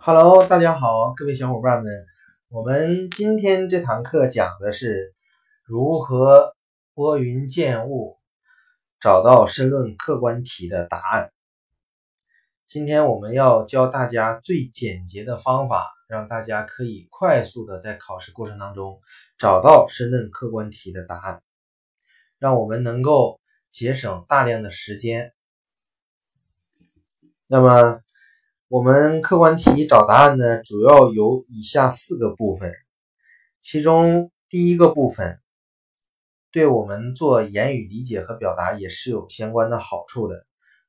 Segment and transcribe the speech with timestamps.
[0.00, 1.92] Hello，大家好，各位小伙伴们，
[2.50, 5.12] 我们今天这堂课讲的是
[5.64, 6.54] 如何
[6.94, 8.16] 拨云见雾，
[9.00, 11.32] 找到申论客观题的答案。
[12.68, 19.00] 今天我们要教大家最简洁的方法，让大家可以快速的在考试过程当中
[19.36, 21.42] 找到申论客观题的答案，
[22.38, 23.40] 让我们能够
[23.72, 25.34] 节省大量的时间。
[27.48, 28.00] 那么，
[28.70, 32.70] 我们客观题找答案呢，主要有以下四个部分，
[33.62, 35.40] 其中第一个部分
[36.52, 40.44] 对我们做言语理解和表达也是有相关的好处的。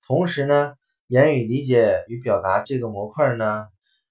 [0.05, 0.73] 同时呢，
[1.07, 3.69] 言语理解与表达这个模块呢，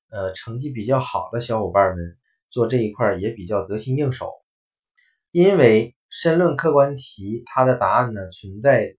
[0.08, 2.16] 呃，成绩比较好的小伙伴们
[2.48, 4.32] 做这一块也比较得心应手，
[5.30, 8.96] 因为申论客观题它的答案呢存在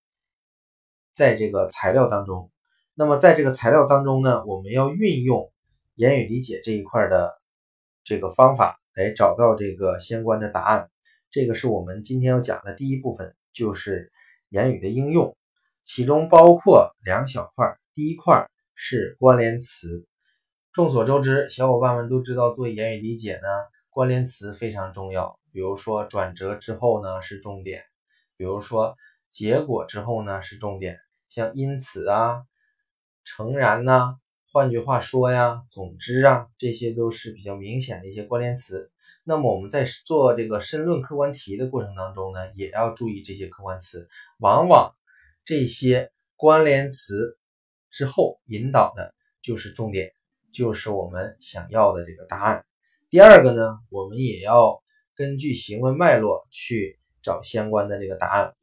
[1.16, 2.52] 在这个材料当中。
[3.00, 5.50] 那么在这个材料当中呢，我们要运用
[5.96, 7.40] 言语理解这一块的
[8.04, 10.90] 这个方法来找到这个相关的答案。
[11.32, 14.12] 这个是我们今天要讲的第一部分，就是
[14.50, 15.38] 言语的应用，
[15.86, 17.74] 其中包括两小块。
[17.94, 20.06] 第一块是关联词。
[20.74, 23.48] 众所周知，小伙伴们都知道，做言语理解呢，
[23.90, 25.40] 关联词非常重要。
[25.54, 27.82] 比如说转折之后呢是重点，
[28.36, 28.98] 比如说
[29.32, 30.98] 结果之后呢是重点，
[31.30, 32.44] 像因此啊。
[33.30, 34.18] 诚然呐，
[34.52, 38.92] 换句话说呀，总之啊，这些都是比较明显的一些关联词。
[39.24, 44.10] 那么我们在做这个申论客观题的过程当中呢，也要注意这些客观词。
[44.40, 44.96] 往往
[45.46, 47.38] 这些关联词
[47.92, 49.14] 之后引导的
[49.44, 50.12] 就是重点，
[50.52, 52.66] 就是我们想要的这个答案。
[53.12, 54.82] 第二个呢，我们也要
[55.14, 58.56] 根据行文脉络去找相关的这个答案。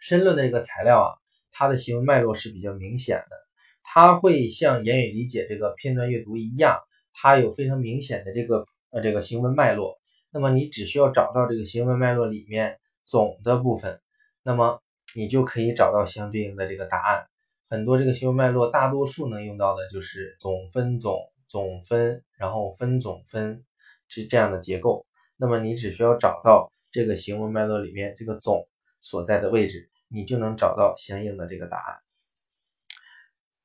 [0.00, 1.08] 申论的这个材料啊，
[1.52, 3.45] 它的行文脉络是比较明显的。
[3.88, 6.80] 它会像言语理解这个片段阅读一样，
[7.14, 9.96] 它有非常明显的这个呃这个行文脉络。
[10.30, 14.00] 那么你只需要找到这个行文脉络里面总的部分，
[14.42, 14.82] 那么
[15.14, 17.26] 你就可以找到相对应的这个答案。
[17.70, 21.18] 很多这个行文脉络，大多数能用到的就是总分总
[21.48, 23.64] 总分，然后分总分
[24.08, 25.06] 是这样的结构。
[25.36, 28.68] 那么你只需要找到这个行文脉络里面这个总
[29.00, 32.05] 所在的位置，你就能找到相应的这个答案。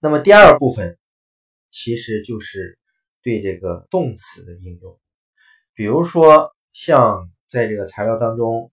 [0.04, 0.98] 那么第二部分
[1.70, 2.80] 其实就是
[3.22, 5.00] 对这个动词的应用，
[5.76, 8.72] 比如说像在这个材料当中，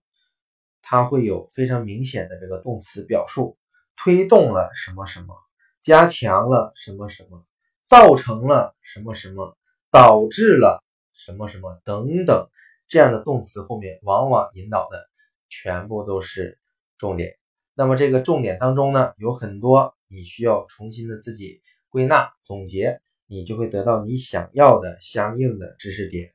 [0.81, 3.59] 它会有非常明显的这个动词表述，
[3.95, 5.35] 推动了什么什么，
[5.83, 7.45] 加强了什么什么，
[7.85, 9.55] 造成了什么什么，
[9.91, 12.49] 导致了什么什么等等
[12.87, 15.07] 这样的动词后面，往往引导的
[15.47, 16.57] 全部都是
[16.97, 17.37] 重点。
[17.75, 19.95] 那么这个重点当中呢，有很多。
[20.11, 26.33] 你需要重新的自己归纳总结，你就会得到你想要的相应的知识点。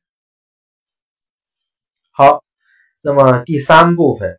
[2.12, 2.44] 好，
[3.00, 4.38] 那么第三部分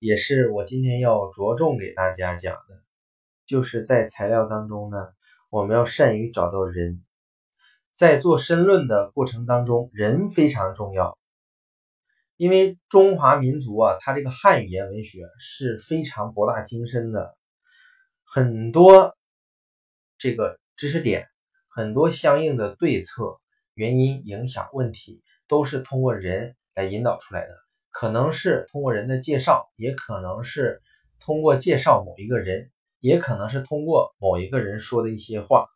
[0.00, 2.82] 也是我今天要着重给大家讲的，
[3.46, 5.06] 就是在材料当中呢，
[5.50, 7.04] 我们要善于找到人，
[7.94, 11.16] 在做申论的过程当中，人非常重要，
[12.36, 17.37] 因为中华民族啊，它这个汉语言文学是非常博大精深的。
[18.30, 19.16] 很多
[20.18, 21.28] 这个知识点，
[21.70, 23.40] 很多相应的对策、
[23.72, 27.54] 原因、影响、问题，都是通过人来引导出来的。
[27.90, 30.82] 可能是通过人的介绍，也可能是
[31.20, 35.66] 通过介绍某一个人，也可能是通过某一个人说的一些话。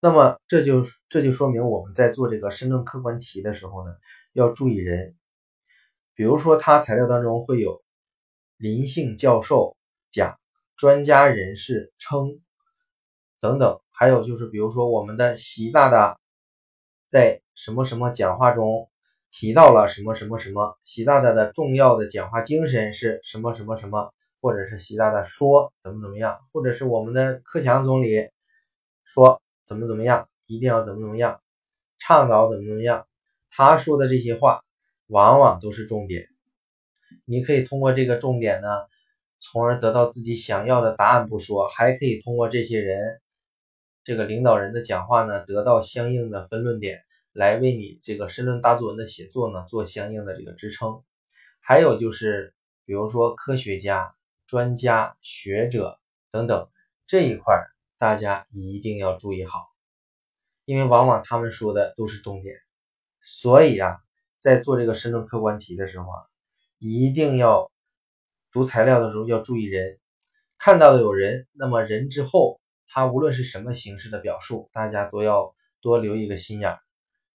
[0.00, 3.94] 那么这就这就说明我们在做这个申论客观题的时候呢，
[4.34, 5.16] 要注意人。
[6.14, 7.82] 比如说，他材料当中会有
[8.58, 9.78] 林姓教授
[10.10, 10.39] 讲。
[10.80, 12.40] 专家人士称
[13.38, 16.18] 等等，还有就是，比如说我们的习大大
[17.06, 18.88] 在什么什么讲话中
[19.30, 28.30] 提到了什么什么什么，习大大的重要的讲话精神是什么什么什么，或者是习大大说怎么怎么样，或者是我们的克强总理
[29.04, 31.42] 说怎么怎么样，一定要怎么怎么样，
[31.98, 33.06] 倡导怎么怎么样，
[33.50, 34.64] 他说的这些话
[35.08, 36.26] 往往都是重点，
[37.26, 38.68] 你可以通过这个重点呢。
[39.42, 43.22] 从而得到自己想要的答案不说，还可以通过这些人，
[44.04, 47.00] 这个领导人的讲话呢，得到相应的分论点，
[47.32, 51.02] 来为你这个申论大作文的写作呢做相应的这个支撑。
[51.60, 52.52] 还有就是，
[52.84, 54.14] 比如说科学家、
[54.46, 55.98] 专家、学者
[56.30, 56.68] 等等
[57.06, 57.64] 这一块，
[57.96, 59.68] 大家一定要注意好，
[60.66, 62.56] 因为往往他们说的都是重点。
[63.22, 63.96] 所以啊，
[64.38, 66.26] 在做这个申论客观题的时候啊，
[66.78, 67.70] 一定要。
[68.52, 70.00] 读材料的时候要注意人，
[70.58, 76.80] 看到的有人，那么人之后它无论是什么形式的表述，大家都要多留一个心眼儿，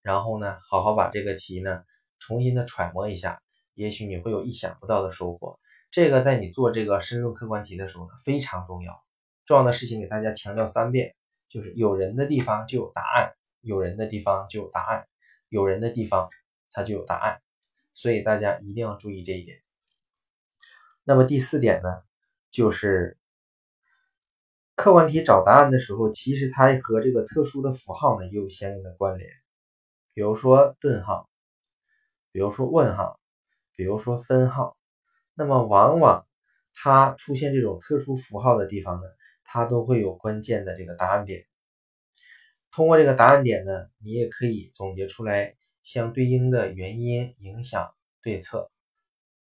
[0.02, 1.84] 然后呢，好好把这个题呢
[2.20, 3.42] 重新的揣摩一下，
[3.76, 5.58] 也许你会有意想不到的收获。
[5.90, 9.02] 这个在你做这个申论客观题的时候呢非常重要。
[9.46, 11.16] 重要的事情给大家强调三遍，
[11.48, 15.08] 就是有人的地方就有答案，有人的地方就有答案，
[15.48, 16.28] 有人的地方
[16.72, 17.42] 它就有答案，
[17.94, 19.65] 所以大家一定要注意这一点。
[21.08, 21.90] 那么第四点呢，
[22.50, 23.18] 就是
[24.76, 29.30] 客观题找答案的时候，其实它和这个特殊的符号呢也有相应的关联，
[30.16, 31.30] 比如说顿号，
[32.32, 33.20] 比如说问号，
[33.76, 34.76] 比如说分号。
[35.36, 36.26] 那么往往
[36.74, 39.08] 它出现这种特殊符号的地方呢，
[39.44, 41.46] 它都会有关键的这个答案点。
[42.72, 48.72] 通过这个答案点呢，你也可以总结出来相对应的原因、影响、对策、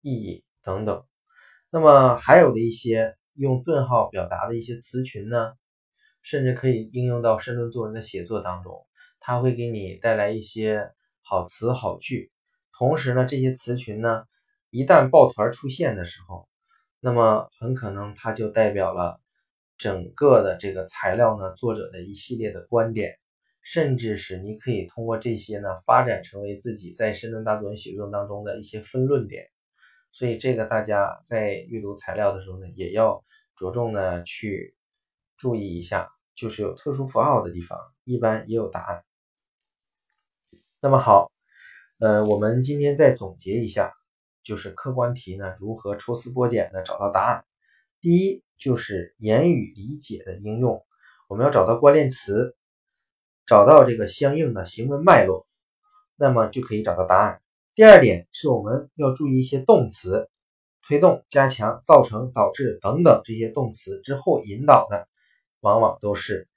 [0.00, 1.04] 意义等等。
[1.76, 5.52] 那么还有的一些用顿号表达的一些词群呢，
[6.22, 8.86] 甚至可以应用到申论作文的写作当中，
[9.20, 10.90] 它会给你带来一些
[11.20, 12.32] 好词好句。
[12.78, 14.24] 同时呢，这些词群呢。
[14.70, 16.48] 一旦抱团出现的时候，
[17.00, 19.20] 那么很可能它就代表了
[19.76, 23.18] 整个的这个材料呢作者的一系列的观点，
[23.60, 29.44] 甚至是你可以通过这些呢发展成为自己在申论大作文写作当中的一些分论点。
[30.16, 33.22] 所以这个大家在阅读材料的时候呢，也要
[33.54, 34.74] 着重呢去
[35.36, 39.04] 注意一下，就是有特殊符号的地方，一般也有答案。
[40.80, 41.30] 那么好，
[41.98, 43.92] 呃，我们今天再总结一下。
[44.42, 47.44] 就是客观题呢，如何抽丝剥茧的找到答案？
[48.00, 50.86] 第一就是言语理解的应用，
[51.28, 52.56] 我们要找到关键词，
[53.44, 55.48] 找到这个相应的行文脉络，
[56.14, 57.42] 那么就可以找到答案。
[57.76, 60.30] 第二点是我们要注意一些动词，
[60.88, 65.06] 推动、加强、造成、导致等等这些动词之后引导的，
[65.60, 66.48] 往往都是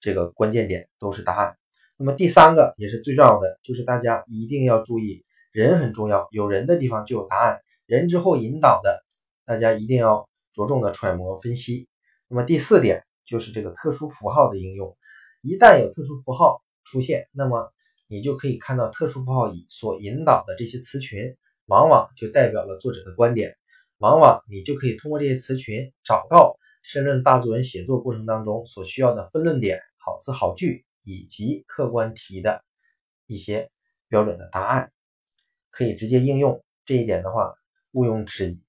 [0.00, 1.58] 这个关键点，都是答案。
[1.98, 5.26] 那么第三个也是最重要的，就是大家一定要注意。
[5.50, 7.60] 人很重要，有人的地方就有答案。
[7.84, 9.04] 人之后引导的，
[9.44, 11.86] 大家一定要着重的揣摩分析。
[12.28, 14.96] 那么第四点就是这个特殊符号的应用。
[15.42, 17.70] 一旦有特殊符号出现，那么
[18.12, 23.56] 你就可以看到特殊符号以所引导的这些词群，往往就代表了作者的观点。
[23.96, 32.62] 往往你就可以通过这些词群找到申论大作文写作过程当中所需要的分论点、好词好句以及客观题的
[33.26, 33.70] 一些
[34.08, 34.92] 标准的答案。
[35.70, 37.54] 可以直接应用这一点的话，
[37.92, 38.62] 毋庸置疑。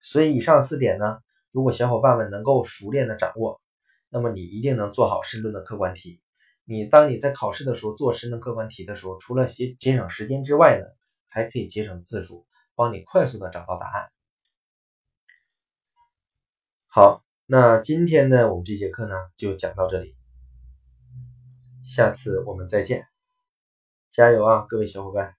[0.00, 1.18] 所以以上四点呢，
[1.52, 3.60] 如果小伙伴们能够熟练的掌握，
[4.08, 6.22] 那么你一定能做好申论的客观题。
[6.68, 10.84] 你当你在考试的时候做申论客观题的时候，除了节节省时间之外呢，
[11.28, 14.10] 还可以节省字数，帮你快速的找到答案。
[16.88, 20.16] 好，那今天呢，我们这节课呢就讲到这里，
[21.84, 23.06] 下次我们再见，
[24.10, 25.35] 加油啊，各位小伙伴！